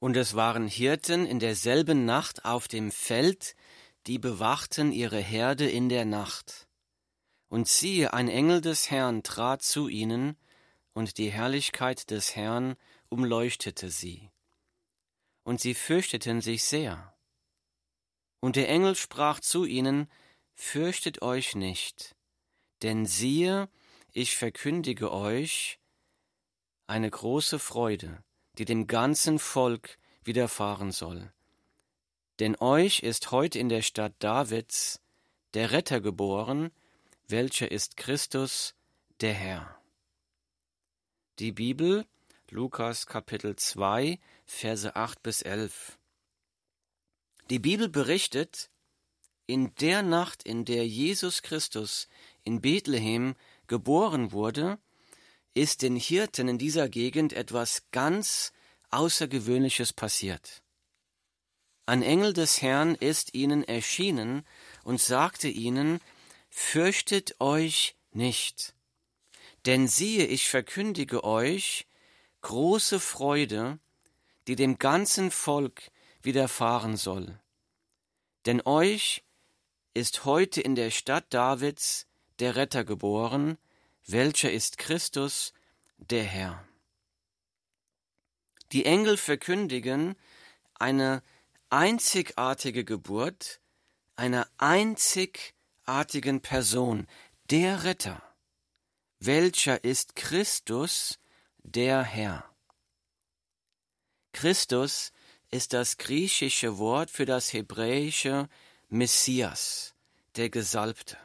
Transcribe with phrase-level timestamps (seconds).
[0.00, 3.54] Und es waren Hirten in derselben Nacht auf dem Feld,
[4.06, 6.66] die bewachten ihre Herde in der Nacht.
[7.48, 10.36] Und siehe, ein Engel des Herrn trat zu ihnen,
[10.92, 12.76] und die Herrlichkeit des Herrn
[13.10, 14.30] umleuchtete sie.
[15.44, 17.14] Und sie fürchteten sich sehr.
[18.40, 20.10] Und der Engel sprach zu ihnen,
[20.54, 22.14] Fürchtet euch nicht,
[22.82, 23.70] denn siehe,
[24.12, 25.78] ich verkündige euch
[26.86, 28.22] eine große Freude,
[28.58, 31.32] die dem ganzen Volk widerfahren soll.
[32.38, 35.00] Denn euch ist heute in der Stadt Davids
[35.54, 36.70] der Retter geboren,
[37.28, 38.74] welcher ist Christus,
[39.20, 39.80] der Herr.
[41.38, 42.06] Die Bibel,
[42.50, 45.98] Lukas Kapitel 2, Verse 8 bis 11.
[47.50, 48.70] Die Bibel berichtet,
[49.46, 52.08] in der Nacht, in der Jesus Christus
[52.44, 53.34] in Bethlehem
[53.66, 54.78] geboren wurde,
[55.54, 58.52] ist den Hirten in dieser Gegend etwas ganz
[58.90, 60.62] Außergewöhnliches passiert.
[61.86, 64.44] Ein Engel des Herrn ist ihnen erschienen
[64.84, 66.00] und sagte ihnen,
[66.52, 68.74] Fürchtet euch nicht,
[69.66, 71.86] denn siehe, ich verkündige euch
[72.42, 73.78] große Freude,
[74.48, 75.90] die dem ganzen Volk
[76.22, 77.38] widerfahren soll.
[78.46, 79.22] Denn euch
[79.94, 82.06] ist heute in der Stadt Davids
[82.40, 83.58] der Retter geboren,
[84.12, 85.52] welcher ist Christus,
[85.98, 86.66] der Herr.
[88.72, 90.16] Die Engel verkündigen
[90.74, 91.22] eine
[91.68, 93.60] einzigartige Geburt
[94.20, 97.06] einer einzigartigen Person,
[97.48, 98.22] der Retter.
[99.18, 101.18] Welcher ist Christus,
[101.62, 102.44] der Herr?
[104.32, 105.12] Christus
[105.50, 108.50] ist das griechische Wort für das hebräische
[108.90, 109.94] Messias,
[110.36, 111.16] der Gesalbte.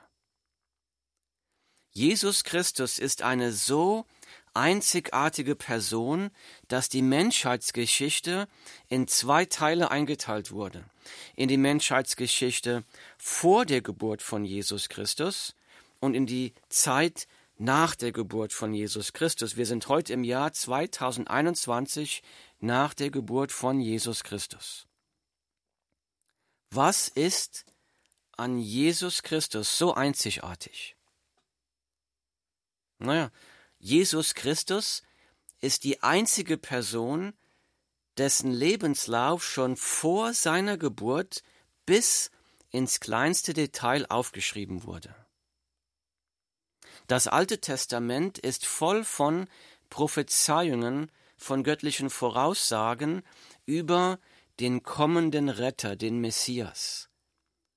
[1.97, 4.05] Jesus Christus ist eine so
[4.53, 6.29] einzigartige Person,
[6.67, 8.49] dass die Menschheitsgeschichte
[8.89, 10.83] in zwei Teile eingeteilt wurde.
[11.37, 12.83] In die Menschheitsgeschichte
[13.17, 15.55] vor der Geburt von Jesus Christus
[16.01, 19.55] und in die Zeit nach der Geburt von Jesus Christus.
[19.55, 22.23] Wir sind heute im Jahr 2021
[22.59, 24.85] nach der Geburt von Jesus Christus.
[26.71, 27.63] Was ist
[28.35, 30.94] an Jesus Christus so einzigartig?
[33.05, 33.31] Naja,
[33.79, 35.03] Jesus Christus
[35.61, 37.33] ist die einzige Person,
[38.17, 41.43] dessen Lebenslauf schon vor seiner Geburt
[41.85, 42.31] bis
[42.69, 45.15] ins kleinste Detail aufgeschrieben wurde.
[47.07, 49.47] Das Alte Testament ist voll von
[49.89, 53.21] Prophezeiungen, von göttlichen Voraussagen
[53.65, 54.19] über
[54.59, 57.09] den kommenden Retter, den Messias.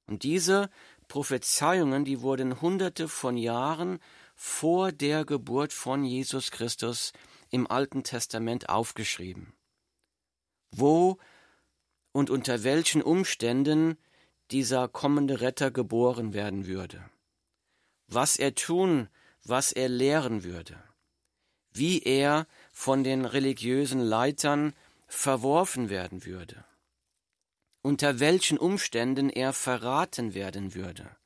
[0.06, 0.70] Und diese
[1.08, 3.98] Prophezeiungen, die wurden hunderte von Jahren
[4.40, 7.12] vor der Geburt von Jesus Christus
[7.50, 9.52] im Alten Testament aufgeschrieben.
[10.70, 11.18] Wo
[12.12, 13.98] und unter welchen Umständen
[14.52, 17.10] dieser kommende Retter geboren werden würde,
[18.06, 19.08] was er tun,
[19.42, 20.80] was er lehren würde,
[21.72, 24.72] wie er von den religiösen Leitern
[25.08, 26.64] verworfen werden würde,
[27.82, 31.17] unter welchen Umständen er verraten werden würde,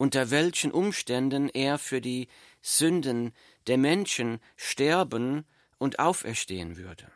[0.00, 2.28] unter welchen Umständen er für die
[2.62, 3.34] Sünden
[3.66, 5.44] der Menschen sterben
[5.76, 7.12] und auferstehen würde.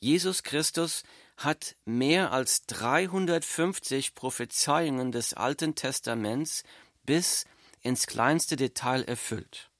[0.00, 1.02] Jesus Christus
[1.38, 6.62] hat mehr als 350 Prophezeiungen des Alten Testaments
[7.04, 7.46] bis
[7.80, 9.70] ins kleinste Detail erfüllt.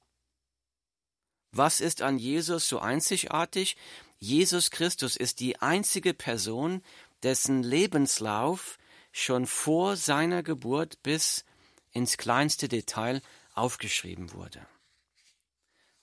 [1.51, 3.77] Was ist an Jesus so einzigartig?
[4.17, 6.81] Jesus Christus ist die einzige Person,
[7.21, 8.79] dessen Lebenslauf
[9.17, 11.45] schon vor seiner Geburt bis
[11.93, 13.21] ins kleinste Detail
[13.53, 14.67] aufgeschrieben wurde.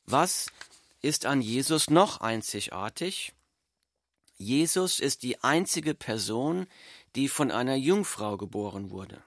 [0.06, 0.46] Was
[1.02, 3.34] ist an Jesus noch einzigartig?
[4.38, 6.66] Jesus ist die einzige Person,
[7.14, 9.22] die von einer Jungfrau geboren wurde.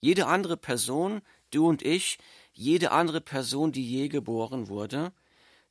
[0.00, 1.20] Jede andere Person,
[1.50, 2.16] du und ich,
[2.54, 5.12] jede andere Person, die je geboren wurde,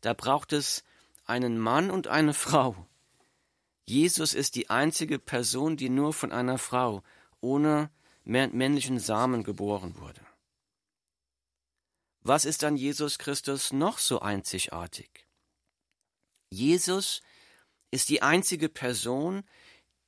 [0.01, 0.83] da braucht es
[1.25, 2.85] einen Mann und eine Frau.
[3.89, 7.01] Jesus ist die einzige Person, die nur von einer Frau
[7.41, 7.89] ohne
[8.23, 10.21] männlichen Samen geboren wurde.
[12.21, 15.25] Was ist an Jesus Christus noch so einzigartig?
[16.51, 17.23] Jesus
[17.89, 19.43] ist die einzige Person,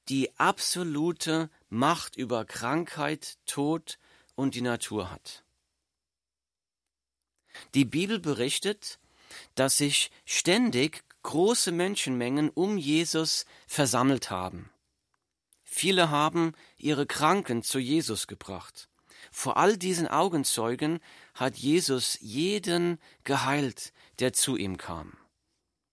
[0.10, 3.98] die absolute Macht über Krankheit, Tod
[4.36, 5.44] und die Natur hat.
[7.74, 9.00] Die Bibel berichtet,
[9.56, 14.72] dass sich ständig große Menschenmengen um Jesus versammelt haben.
[15.64, 18.90] Viele haben ihre Kranken zu Jesus gebracht.
[19.32, 21.00] Vor all diesen Augenzeugen
[21.34, 25.14] hat Jesus jeden geheilt, der zu ihm kam.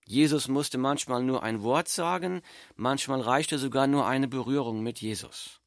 [0.05, 2.41] Jesus musste manchmal nur ein Wort sagen,
[2.75, 5.61] manchmal reichte sogar nur eine Berührung mit Jesus.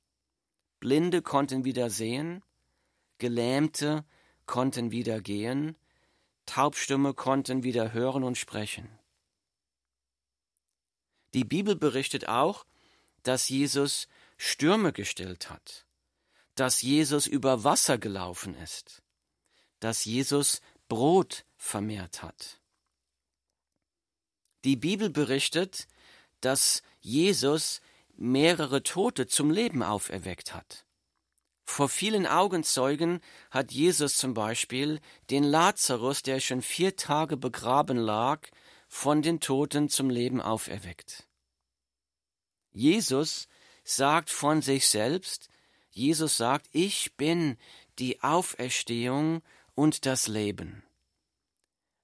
[0.81, 2.43] Blinde konnten wieder sehen,
[3.19, 4.05] Gelähmte
[4.47, 5.77] konnten wieder gehen,
[6.45, 8.99] Taubstumme konnten wieder hören und sprechen.
[11.35, 12.67] Die Bibel berichtet auch,
[13.23, 15.87] dass Jesus Stürme gestillt hat,
[16.55, 19.03] dass Jesus über Wasser gelaufen ist,
[19.81, 22.61] dass Jesus Brot vermehrt hat.
[24.65, 25.89] Die Bibel berichtet,
[26.41, 27.81] dass Jesus
[28.17, 30.85] mehrere Tote zum Leben auferweckt hat.
[31.65, 33.21] Vor vielen Augenzeugen
[33.51, 35.01] hat Jesus zum Beispiel
[35.31, 38.49] den Lazarus, der schon vier Tage begraben lag,
[38.93, 41.27] von den Toten zum Leben auferweckt.
[42.73, 43.49] Jesus
[43.85, 45.49] sagt von sich selbst,
[45.91, 47.57] Jesus sagt, ich bin
[47.99, 49.43] die Auferstehung
[49.75, 50.85] und das Leben.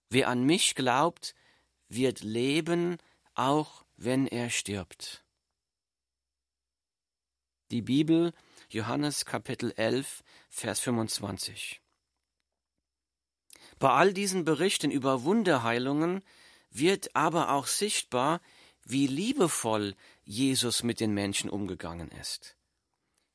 [0.09, 1.35] Wer an mich glaubt,
[1.89, 2.97] wird leben,
[3.35, 5.23] auch wenn er stirbt.
[7.71, 8.33] Die Bibel,
[8.71, 11.83] Johannes Kapitel 11, Vers 25.
[13.79, 16.23] Bei all diesen Berichten über Wunderheilungen
[16.71, 18.41] wird aber auch sichtbar,
[18.85, 19.95] wie liebevoll
[20.25, 22.57] Jesus mit den Menschen umgegangen ist.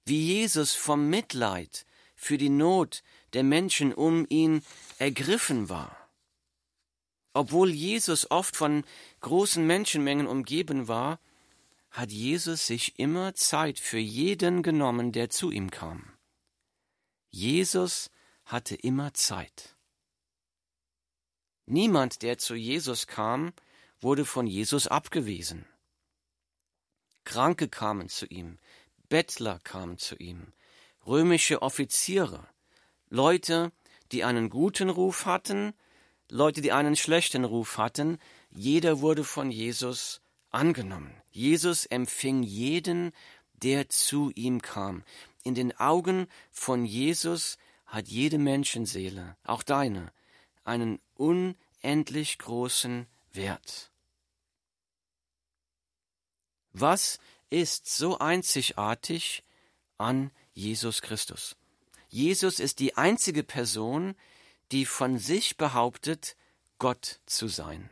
[0.06, 1.86] Wie Jesus vom Mitleid
[2.16, 3.04] für die Not
[3.34, 4.64] der Menschen um ihn
[4.98, 5.98] ergriffen war.
[7.34, 8.84] Obwohl Jesus oft von
[9.22, 11.20] großen Menschenmengen umgeben war,
[11.90, 16.14] hat Jesus sich immer Zeit für jeden genommen, der zu ihm kam.
[17.30, 18.12] Jesus
[18.46, 19.73] hatte immer Zeit.
[21.66, 23.54] Niemand, der zu Jesus kam,
[24.00, 25.66] wurde von Jesus abgewiesen.
[27.24, 28.60] Kranke kamen zu ihm,
[29.10, 30.54] Bettler kamen zu ihm,
[31.06, 32.48] römische Offiziere,
[33.10, 33.72] Leute,
[34.12, 35.74] die einen guten Ruf hatten
[36.34, 38.18] Leute, die einen schlechten Ruf hatten,
[38.50, 41.14] jeder wurde von Jesus angenommen.
[41.30, 43.12] Jesus empfing jeden,
[43.54, 45.04] der zu ihm kam.
[45.44, 50.12] In den Augen von Jesus hat jede Menschenseele, auch deine,
[50.64, 53.92] einen unendlich großen Wert.
[56.72, 57.20] Was
[57.50, 59.44] ist so einzigartig
[59.98, 61.56] an Jesus Christus?
[62.10, 64.16] Jesus ist die einzige Person,
[64.72, 66.36] die von sich behauptet,
[66.80, 67.90] Gott zu sein.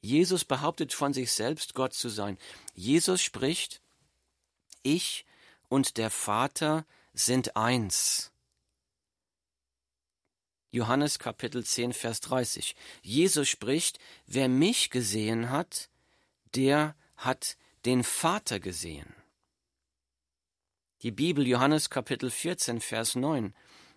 [0.00, 2.38] Jesus behauptet von sich selbst, Gott zu sein.
[2.74, 3.82] Jesus spricht,
[4.82, 5.26] ich
[5.68, 8.30] und der Vater sind eins.
[10.70, 12.76] Johannes Kapitel 10, Vers 30.
[13.02, 15.88] Jesus spricht, wer mich gesehen hat,
[16.54, 19.14] der hat den Vater gesehen.
[21.02, 23.54] Die Bibel Johannes Kapitel 14, Vers 9.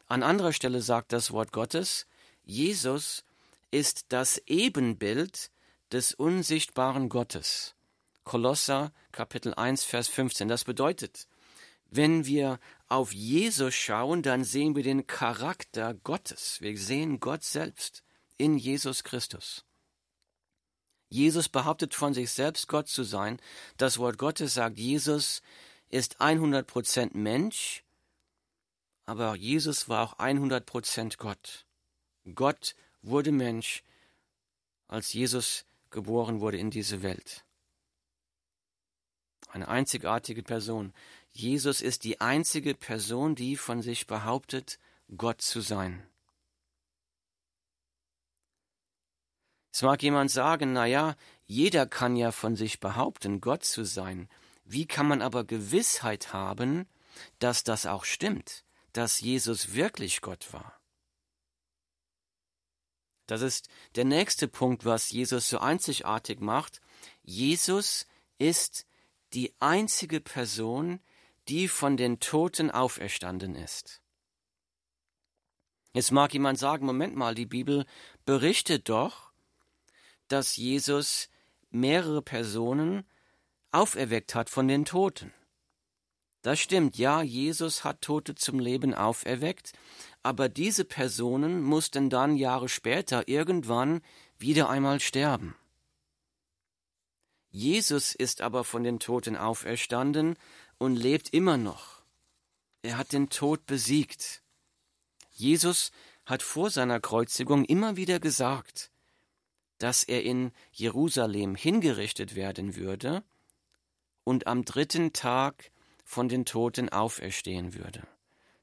[0.08, 2.08] An anderer Stelle sagt das Wort Gottes,
[2.44, 3.24] Jesus
[3.72, 5.52] ist das Ebenbild
[5.92, 7.76] des unsichtbaren Gottes.
[8.24, 10.48] Kolosser Kapitel 1 Vers 15.
[10.48, 11.28] Das bedeutet,
[11.90, 12.60] wenn wir
[12.92, 16.62] auf Jesus schauen, dann sehen wir den Charakter Gottes.
[16.62, 18.04] Wir sehen Gott selbst
[18.38, 19.66] in Jesus Christus.
[21.10, 23.40] Jesus behauptet von sich selbst Gott zu sein.
[23.78, 25.42] Das Wort Gottes sagt, Jesus
[25.90, 27.84] ist 100% Mensch
[29.12, 31.66] aber Jesus war auch 100 Prozent Gott.
[32.34, 33.84] Gott wurde Mensch,
[34.88, 37.44] als Jesus geboren wurde in diese Welt.
[39.50, 40.94] Eine einzigartige Person.
[41.32, 44.80] Jesus ist die einzige Person, die von sich behauptet,
[45.16, 46.08] Gott zu sein.
[49.72, 54.30] Es mag jemand sagen, na ja, jeder kann ja von sich behaupten, Gott zu sein.
[54.66, 56.88] Wie kann man aber Gewissheit haben,
[57.40, 58.66] dass das auch stimmt?
[58.94, 60.80] dass Jesus wirklich Gott war.
[63.28, 66.82] Das ist der nächste Punkt, was Jesus so einzigartig macht.
[67.24, 68.06] Jesus
[68.38, 68.86] ist
[69.34, 71.00] die einzige Person,
[71.48, 74.02] die von den Toten auferstanden ist.
[75.94, 77.86] Jetzt mag jemand sagen, Moment mal, die Bibel
[78.26, 79.32] berichtet doch,
[80.28, 81.30] dass Jesus
[81.70, 83.06] mehrere Personen
[83.72, 85.34] auferweckt hat von den Toten.
[86.42, 89.74] Das stimmt, ja, Jesus hat Tote zum Leben auferweckt,
[90.24, 94.02] aber diese Personen mussten dann Jahre später irgendwann
[94.40, 95.56] wieder einmal sterben.
[97.50, 100.36] Jesus ist aber von den Toten auferstanden
[100.82, 102.02] und lebt immer noch.
[102.82, 104.42] Er hat den Tod besiegt.
[105.30, 105.92] Jesus
[106.26, 108.90] hat vor seiner Kreuzigung immer wieder gesagt,
[109.78, 113.24] dass er in Jerusalem hingerichtet werden würde
[114.24, 115.70] und am dritten Tag
[116.04, 118.02] von den Toten auferstehen würde.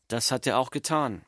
[0.08, 1.24] Das hat er auch getan.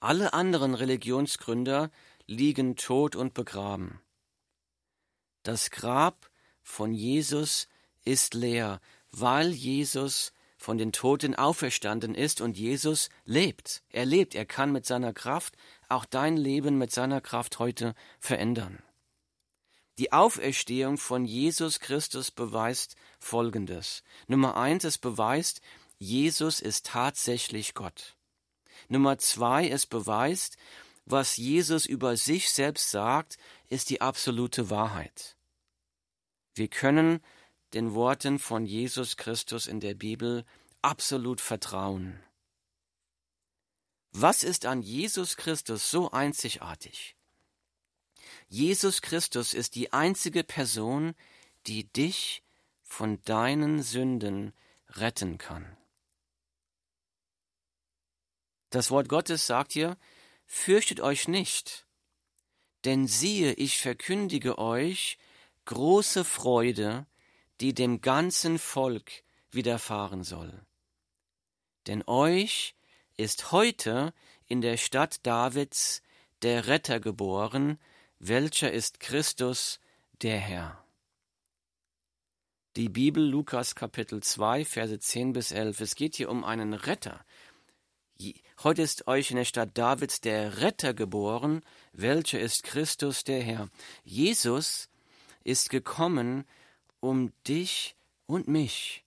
[0.00, 1.90] Alle anderen Religionsgründer
[2.26, 4.02] liegen tot und begraben.
[5.44, 6.30] Das Grab
[6.62, 7.68] von Jesus
[8.04, 13.82] ist leer, weil Jesus von den Toten auferstanden ist und Jesus lebt.
[13.88, 15.56] Er lebt, er kann mit seiner Kraft
[15.88, 18.82] auch dein Leben mit seiner Kraft heute verändern.
[19.98, 24.02] Die Auferstehung von Jesus Christus beweist Folgendes.
[24.28, 25.60] Nummer eins, es beweist,
[25.98, 28.16] Jesus ist tatsächlich Gott.
[28.88, 30.56] Nummer zwei, es beweist,
[31.04, 33.36] was Jesus über sich selbst sagt,
[33.68, 35.36] ist die absolute Wahrheit.
[36.54, 37.20] Wir können
[37.74, 40.44] den Worten von Jesus Christus in der Bibel
[40.82, 42.20] absolut vertrauen.
[44.12, 47.16] Was ist an Jesus Christus so einzigartig?
[48.48, 51.14] Jesus Christus ist die einzige Person,
[51.66, 52.42] die dich
[52.82, 54.52] von deinen Sünden
[54.88, 55.76] retten kann.
[58.70, 59.96] Das Wort Gottes sagt hier,
[60.46, 61.86] fürchtet euch nicht,
[62.84, 65.18] denn siehe, ich verkündige euch
[65.66, 67.06] große Freude,
[67.60, 69.10] die dem ganzen Volk
[69.50, 70.52] widerfahren soll.
[71.86, 72.74] Denn euch
[73.16, 74.12] ist heute
[74.46, 76.02] in der Stadt Davids
[76.42, 77.78] der Retter geboren,
[78.18, 79.80] welcher ist Christus,
[80.22, 80.84] der Herr.
[82.76, 85.80] Die Bibel Lukas Kapitel 2, Verse 10 bis 11.
[85.80, 87.24] Es geht hier um einen Retter.
[88.62, 91.62] Heute ist euch in der Stadt Davids der Retter geboren,
[91.92, 93.68] welcher ist Christus, der Herr.
[94.04, 94.88] Jesus
[95.42, 96.44] ist gekommen,
[97.00, 99.04] um dich und mich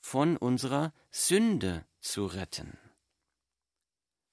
[0.00, 2.76] von unserer Sünde zu retten.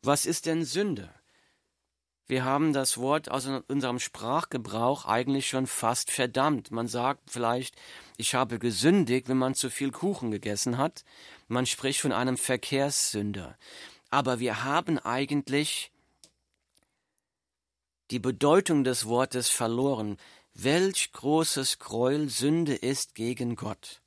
[0.02, 1.14] Was ist denn Sünde?
[2.26, 6.70] Wir haben das Wort aus unserem Sprachgebrauch eigentlich schon fast verdammt.
[6.70, 7.76] Man sagt vielleicht,
[8.18, 11.04] ich habe gesündigt, wenn man zu viel Kuchen gegessen hat.
[11.48, 13.58] Man spricht von einem Verkehrssünder.
[14.12, 15.92] Aber wir haben eigentlich
[18.12, 20.18] die Bedeutung des Wortes verloren.
[20.62, 24.02] Welch großes Gräuel Sünde ist gegen Gott.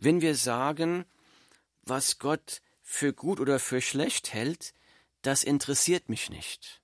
[0.00, 1.04] Wenn wir sagen,
[1.82, 4.74] was Gott für gut oder für schlecht hält,
[5.22, 6.82] das interessiert mich nicht.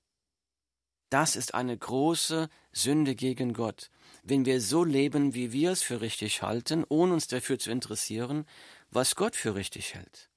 [1.11, 3.91] Das ist eine große Sünde gegen Gott.
[4.23, 8.47] Wenn wir so leben, wie wir es für richtig halten, ohne uns dafür zu interessieren,
[8.91, 10.31] was Gott für richtig hält.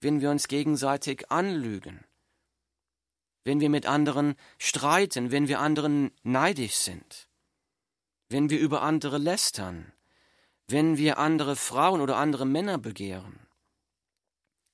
[0.00, 2.04] Wenn wir uns gegenseitig anlügen,
[3.44, 7.28] wenn wir mit anderen streiten, wenn wir anderen neidisch sind,
[8.28, 9.92] wenn wir über andere lästern,
[10.68, 13.40] wenn wir andere Frauen oder andere Männer begehren,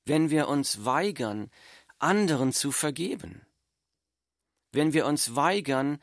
[0.04, 1.50] wenn wir uns weigern,
[1.99, 3.46] anderen zu vergeben,
[4.73, 5.99] wenn wir uns weigern,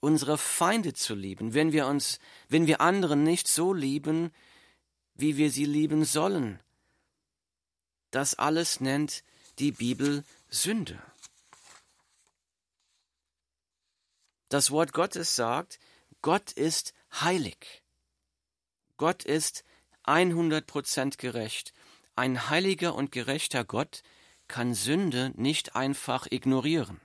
[0.00, 4.30] unsere Feinde zu lieben, wenn wir uns, wenn wir anderen nicht so lieben,
[5.14, 6.60] wie wir sie lieben sollen.
[8.10, 9.24] Das alles nennt
[9.58, 11.02] die Bibel Sünde.
[14.48, 15.78] Das Wort Gottes sagt,
[16.22, 17.82] Gott ist heilig.
[18.96, 19.64] Gott ist
[20.04, 21.74] 100% gerecht.
[22.16, 24.02] Ein heiliger und gerechter Gott
[24.48, 27.00] kann Sünde nicht einfach ignorieren.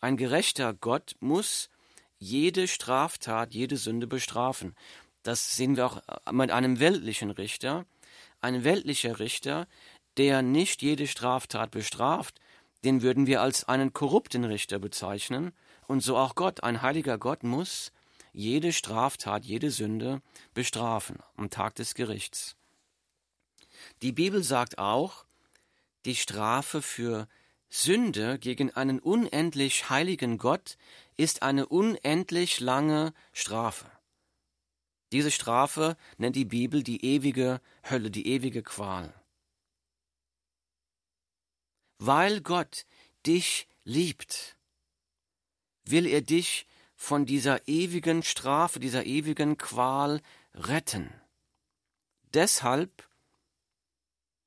[0.00, 1.70] Ein gerechter Gott muss
[2.18, 4.76] jede Straftat, jede Sünde bestrafen.
[5.22, 7.86] Das sehen wir auch mit einem weltlichen Richter.
[8.40, 9.66] Ein weltlicher Richter,
[10.18, 12.38] der nicht jede Straftat bestraft,
[12.84, 15.52] den würden wir als einen korrupten Richter bezeichnen,
[15.86, 17.92] und so auch Gott, ein heiliger Gott muss
[18.32, 20.22] jede Straftat, jede Sünde
[20.54, 22.56] bestrafen am Tag des Gerichts.
[24.00, 25.24] Die Bibel sagt auch,
[26.04, 27.28] die Strafe für
[27.68, 30.76] Sünde gegen einen unendlich heiligen Gott
[31.16, 33.90] ist eine unendlich lange Strafe.
[35.12, 39.12] Diese Strafe nennt die Bibel die ewige Hölle, die ewige Qual.
[41.98, 42.86] Weil Gott
[43.26, 44.56] dich liebt,
[45.84, 50.22] will er dich von dieser ewigen Strafe, dieser ewigen Qual
[50.54, 51.12] retten.
[52.34, 53.08] Deshalb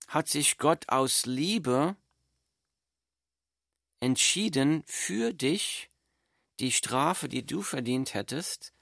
[0.08, 1.96] hat sich Gott aus Liebe
[4.00, 5.90] entschieden, für dich
[6.60, 8.74] die Strafe, die du verdient hättest,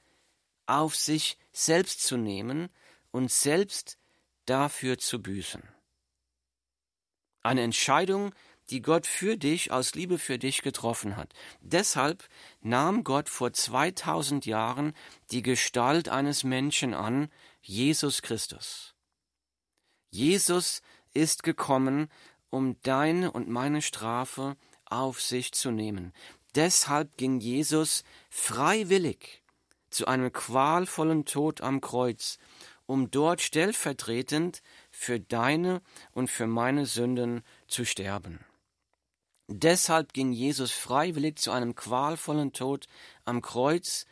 [0.66, 2.70] auf sich selbst zu nehmen
[3.12, 3.98] und selbst
[4.46, 5.64] dafür zu büßen.
[7.42, 8.34] Eine Entscheidung,
[8.70, 11.34] die Gott für dich aus Liebe für dich getroffen hat.
[11.62, 12.28] Deshalb
[12.62, 14.94] nahm Gott vor 2000 Jahren
[15.32, 17.30] die Gestalt eines Menschen an,
[17.62, 18.94] Jesus Christus.
[20.10, 20.82] Jesus
[21.14, 22.10] ist gekommen,
[22.50, 24.56] um deine und meine Strafe
[24.86, 26.14] auf sich zu nehmen.
[26.56, 29.42] Deshalb ging Jesus freiwillig
[29.90, 32.38] zu einem qualvollen Tod am Kreuz,
[32.86, 38.46] um dort stellvertretend für deine und für meine Sünden zu sterben.
[39.56, 42.88] Deshalb ging Jesus freiwillig zu einem qualvollen Tod
[43.24, 44.08] am Kreuz,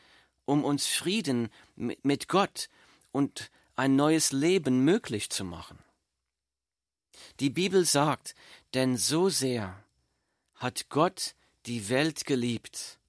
[0.46, 2.70] um uns Frieden mit Gott
[3.12, 5.80] und ein neues Leben möglich zu machen.
[7.40, 8.36] Die Bibel sagt,
[8.76, 9.84] denn so sehr
[10.54, 11.34] hat Gott
[11.66, 13.00] die Welt geliebt,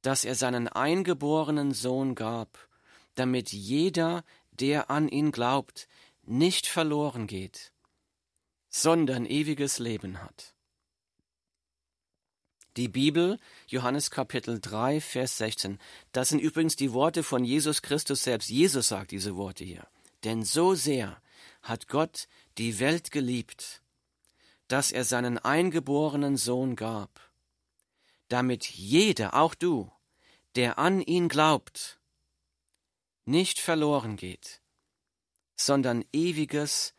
[0.00, 2.66] dass er seinen eingeborenen Sohn gab,
[3.14, 5.86] damit jeder, der an ihn glaubt,
[6.22, 7.72] nicht verloren geht,
[8.70, 10.54] sondern ewiges Leben hat.
[12.76, 15.78] Die Bibel, Johannes Kapitel 3, Vers 16.
[16.12, 18.48] Das sind übrigens die Worte von Jesus Christus selbst.
[18.48, 19.86] Jesus sagt diese Worte hier.
[20.22, 21.20] Denn so sehr
[21.62, 23.82] hat Gott die Welt geliebt,
[24.68, 27.20] dass er seinen eingeborenen Sohn gab,
[28.28, 29.90] damit jeder, auch du,
[30.54, 31.98] der an ihn glaubt,
[33.24, 34.60] nicht verloren geht,
[35.56, 36.94] sondern ewiges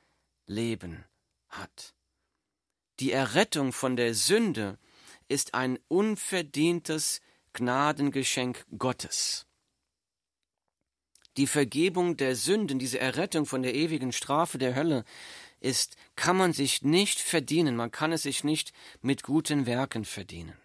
[0.47, 1.05] Leben
[1.49, 1.93] hat.
[2.99, 4.77] Die Errettung von der Sünde
[5.31, 7.21] ist ein unverdientes
[7.53, 9.45] Gnadengeschenk Gottes.
[11.38, 15.05] Die Vergebung der Sünden, diese Errettung von der ewigen Strafe der Hölle,
[15.61, 20.57] ist, kann man sich nicht verdienen, man kann es sich nicht mit guten Werken verdienen.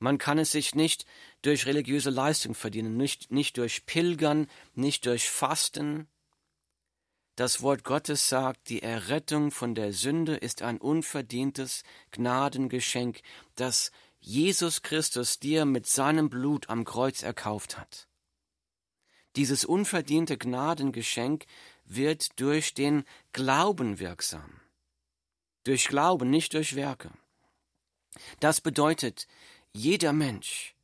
[0.00, 1.06] Man kann es sich nicht
[1.42, 6.08] durch religiöse Leistung verdienen, nicht, nicht durch Pilgern, nicht durch Fasten.
[7.38, 13.20] Das Wort Gottes sagt, die Errettung von der Sünde ist ein unverdientes Gnadengeschenk,
[13.54, 18.08] das Jesus Christus dir mit seinem Blut am Kreuz erkauft hat.
[19.36, 21.46] Dieses unverdiente Gnadengeschenk
[21.84, 24.60] wird durch den Glauben wirksam.
[25.62, 27.12] Durch Glauben, nicht durch Werke.
[28.40, 29.28] Das bedeutet,
[29.72, 30.74] jeder Mensch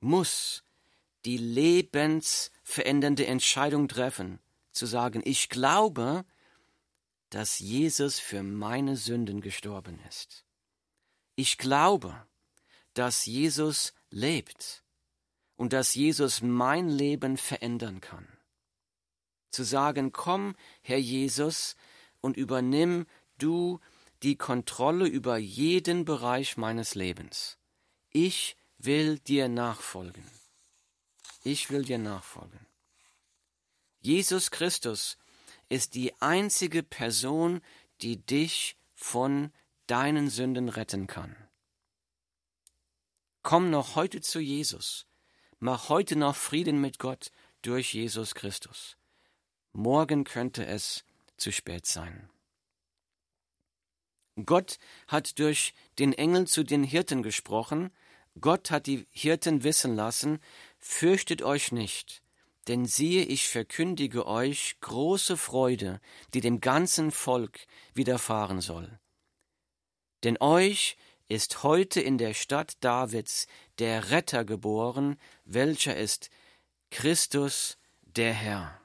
[0.00, 0.64] muss
[1.26, 4.40] die lebensverändernde Entscheidung treffen,
[4.72, 6.24] zu sagen, ich glaube,
[7.30, 10.44] dass Jesus für meine Sünden gestorben ist.
[11.34, 12.26] Ich glaube,
[12.94, 14.82] dass Jesus lebt
[15.56, 18.26] und dass Jesus mein Leben verändern kann.
[19.50, 21.76] Zu sagen, komm, Herr Jesus,
[22.20, 23.06] und übernimm
[23.38, 23.80] du
[24.22, 27.58] die Kontrolle über jeden Bereich meines Lebens.
[28.10, 30.24] Ich will dir nachfolgen.
[31.44, 32.71] Ich will dir nachfolgen.
[34.02, 35.16] Jesus Christus
[35.68, 37.60] ist die einzige Person,
[38.00, 39.52] die dich von
[39.86, 41.36] deinen Sünden retten kann.
[43.42, 45.06] Komm noch heute zu Jesus.
[45.60, 47.30] Mach heute noch Frieden mit Gott
[47.62, 48.96] durch Jesus Christus.
[49.72, 51.04] Morgen könnte es
[51.36, 52.28] zu spät sein.
[54.44, 57.92] Gott hat durch den Engel zu den Hirten gesprochen,
[58.40, 60.40] Gott hat die Hirten wissen lassen,
[60.78, 62.22] fürchtet euch nicht,
[62.68, 66.00] denn siehe, ich verkündige euch große Freude,
[66.34, 68.98] die dem ganzen Volk widerfahren soll.
[70.22, 70.96] Denn euch
[71.28, 73.46] ist heute in der Stadt Davids
[73.78, 76.30] der Retter geboren, welcher ist
[76.90, 78.80] Christus der Herr.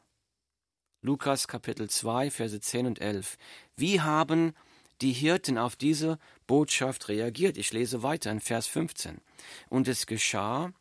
[1.02, 3.38] Lukas Kapitel 2, Verse 10 und 11.
[3.76, 4.56] Wie haben
[5.02, 7.58] die Hirten auf diese Botschaft reagiert?
[7.58, 9.22] Ich lese weiter in Vers 15.
[9.70, 10.74] Und es geschah,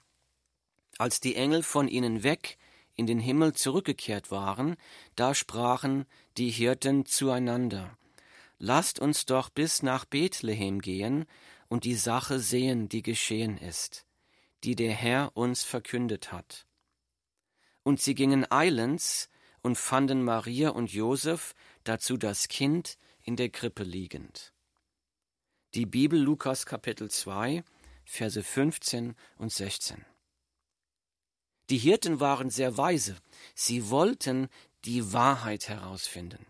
[0.99, 2.57] als die Engel von ihnen weg
[2.97, 4.77] in den Himmel zurückgekehrt waren,
[5.15, 6.07] da sprachen
[6.37, 7.97] die Hirten zueinander,
[8.59, 11.27] Lasst uns doch bis nach Bethlehem gehen
[11.69, 14.07] und die Sache sehen, die geschehen ist,
[14.65, 16.67] die der Herr uns verkündet hat.
[17.83, 19.29] Und sie gingen eilends
[19.61, 21.55] und fanden Maria und Josef,
[21.85, 24.55] dazu das Kind in der Krippe liegend.
[25.75, 27.63] Die Bibel Lukas Kapitel 2,
[28.05, 30.05] Verse 15 und 16.
[31.71, 33.17] Die Hirten waren sehr weise.
[33.55, 34.49] Sie wollten
[34.85, 36.47] die Wahrheit herausfinden.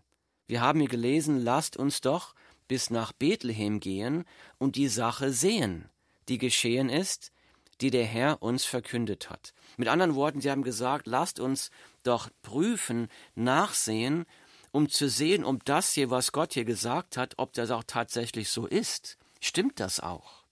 [0.47, 2.35] Wir haben hier gelesen, lasst uns doch
[2.69, 4.25] bis nach Bethlehem gehen
[4.59, 5.89] und die Sache sehen,
[6.29, 7.33] die geschehen ist,
[7.81, 9.53] die der Herr uns verkündet hat.
[9.77, 11.71] Mit anderen Worten, sie haben gesagt, lasst uns
[12.03, 14.25] doch prüfen, nachsehen,
[14.73, 18.49] um zu sehen, ob das hier, was Gott hier gesagt hat, ob das auch tatsächlich
[18.49, 19.19] so ist.
[19.41, 20.45] Stimmt das auch?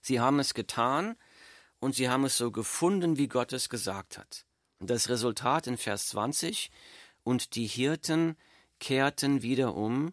[0.00, 1.16] Sie haben es getan,
[1.86, 4.44] und sie haben es so gefunden, wie Gott es gesagt hat.
[4.80, 6.72] Und das Resultat in Vers 20,
[7.22, 8.36] und die Hirten
[8.80, 10.12] kehrten wieder um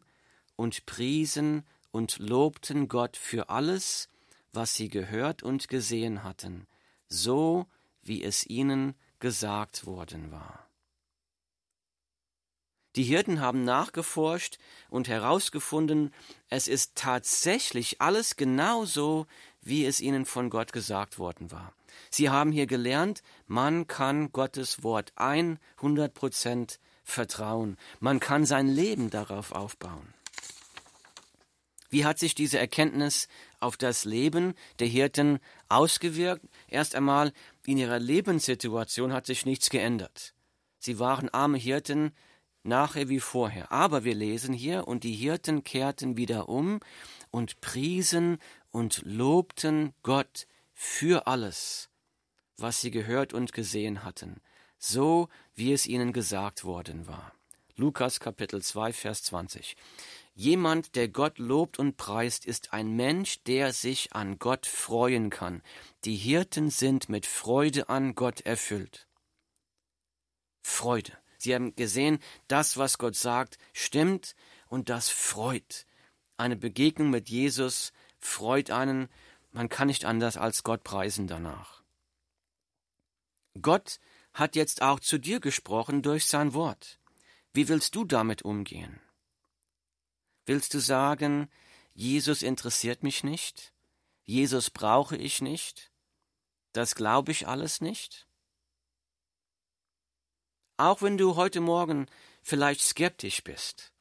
[0.55, 4.07] und priesen und lobten Gott für alles,
[4.51, 6.67] was sie gehört und gesehen hatten,
[7.07, 7.65] so
[8.03, 10.69] wie es ihnen gesagt worden war.
[12.95, 14.59] Die Hirten haben nachgeforscht
[14.91, 16.13] und herausgefunden,
[16.49, 19.25] es ist tatsächlich alles genau so,
[19.63, 21.73] wie es ihnen von Gott gesagt worden war.
[22.09, 27.77] Sie haben hier gelernt, man kann Gottes Wort 100 Prozent vertrauen.
[27.99, 30.13] Man kann sein Leben darauf aufbauen.
[31.89, 33.27] Wie hat sich diese Erkenntnis
[33.59, 35.37] auf das Leben der Hirten
[35.69, 36.43] ausgewirkt?
[36.67, 37.33] Erst einmal,
[37.67, 40.33] in ihrer Lebenssituation hat sich nichts geändert.
[40.79, 42.11] Sie waren arme Hirten,
[42.63, 43.71] nachher wie vorher.
[43.71, 46.79] Aber wir lesen hier, und die Hirten kehrten wieder um
[47.29, 48.39] und priesen
[48.73, 51.89] und lobten Gott für alles,
[52.57, 54.41] was sie gehört und gesehen hatten,
[54.77, 57.31] so wie es ihnen gesagt worden war.
[57.75, 59.77] Lukas Kapitel 2, Vers 20.
[60.35, 65.61] Jemand, der Gott lobt und preist, ist ein Mensch, der sich an Gott freuen kann.
[66.03, 69.07] Die Hirten sind mit Freude an Gott erfüllt.
[70.63, 71.17] Freude.
[71.37, 74.35] Sie haben gesehen, das, was Gott sagt, stimmt
[74.67, 75.85] und das freut.
[76.37, 77.93] Eine Begegnung mit Jesus
[78.25, 79.09] freut einen,
[79.51, 81.83] man kann nicht anders als Gott preisen danach.
[83.61, 83.99] Gott
[84.33, 86.99] hat jetzt auch zu dir gesprochen durch sein Wort.
[87.53, 88.99] Wie willst du damit umgehen?
[90.45, 91.49] Willst du sagen,
[91.93, 93.73] Jesus interessiert mich nicht?
[94.23, 95.91] Jesus brauche ich nicht?
[96.71, 98.27] Das glaube ich alles nicht?
[100.77, 102.07] Auch wenn du heute Morgen
[102.41, 103.92] vielleicht skeptisch bist.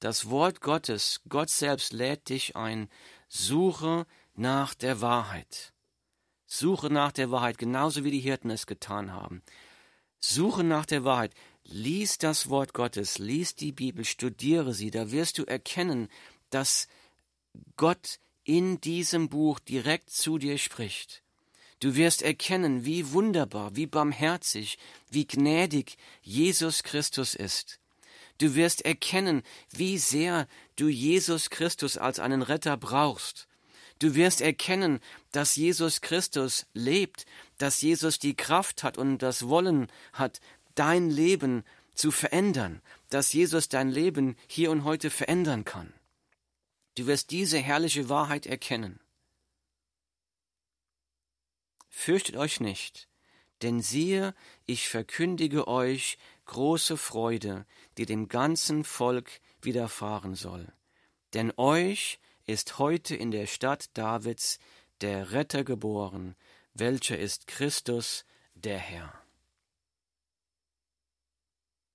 [0.00, 2.88] Das Wort Gottes, Gott selbst lädt dich ein,
[3.28, 5.72] suche nach der Wahrheit.
[6.46, 9.42] Suche nach der Wahrheit, genauso wie die Hirten es getan haben.
[10.20, 11.34] Suche nach der Wahrheit.
[11.64, 16.08] Lies das Wort Gottes, lies die Bibel, studiere sie, da wirst du erkennen,
[16.48, 16.88] dass
[17.76, 21.22] Gott in diesem Buch direkt zu dir spricht.
[21.80, 24.78] Du wirst erkennen, wie wunderbar, wie barmherzig,
[25.10, 27.78] wie gnädig Jesus Christus ist.
[28.38, 30.46] Du wirst erkennen, wie sehr
[30.76, 33.48] du Jesus Christus als einen Retter brauchst.
[33.98, 35.00] Du wirst erkennen,
[35.32, 37.26] dass Jesus Christus lebt,
[37.58, 40.40] dass Jesus die Kraft hat und das Wollen hat,
[40.76, 45.92] dein Leben zu verändern, dass Jesus dein Leben hier und heute verändern kann.
[46.96, 49.00] Du wirst diese herrliche Wahrheit erkennen.
[51.88, 53.08] Fürchtet euch nicht,
[53.62, 57.66] denn siehe, ich verkündige euch große Freude,
[57.98, 60.72] die dem ganzen Volk widerfahren soll.
[61.34, 64.58] Denn euch ist heute in der Stadt Davids
[65.00, 66.34] der Retter geboren,
[66.74, 69.12] welcher ist Christus der Herr.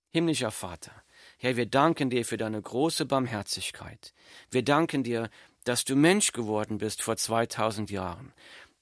[0.10, 0.92] Himmlischer Vater,
[1.39, 4.13] Herr, wir danken dir für deine große Barmherzigkeit.
[4.52, 5.30] Wir danken dir,
[5.63, 8.34] dass du Mensch geworden bist vor 2000 Jahren,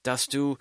[0.03, 0.57] dass du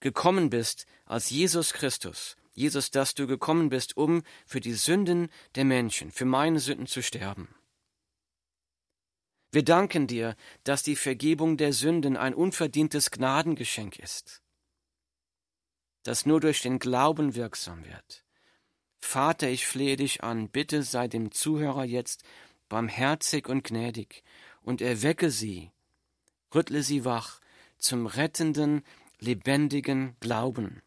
[0.00, 2.36] gekommen bist als Jesus Christus.
[2.56, 7.02] Jesus, dass du gekommen bist, um für die Sünden der Menschen, für meine Sünden zu
[7.02, 7.54] sterben.
[9.52, 14.42] Wir danken dir, dass die Vergebung der Sünden ein unverdientes Gnadengeschenk ist,
[16.02, 18.24] das nur durch den Glauben wirksam wird.
[18.98, 22.24] Vater, ich flehe dich an, bitte sei dem Zuhörer jetzt
[22.70, 24.24] barmherzig und gnädig
[24.62, 25.72] und erwecke sie,
[26.54, 27.40] rüttle sie wach
[27.76, 28.82] zum rettenden,
[29.18, 30.82] lebendigen Glauben.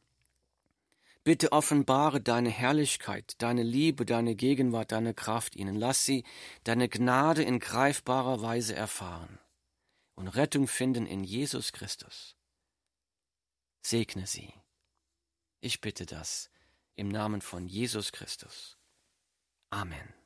[1.29, 5.75] Bitte offenbare deine Herrlichkeit, deine Liebe, deine Gegenwart, deine Kraft ihnen.
[5.75, 6.23] Lass sie
[6.63, 9.37] deine Gnade in greifbarer Weise erfahren
[10.15, 12.35] und Rettung finden in Jesus Christus.
[13.83, 14.51] Segne sie.
[15.61, 16.49] Ich bitte das
[16.95, 18.79] im Namen von Jesus Christus.
[19.69, 20.18] Amen.